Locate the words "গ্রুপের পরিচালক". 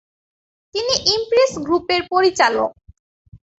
1.65-2.71